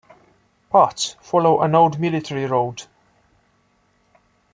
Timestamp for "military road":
1.99-2.85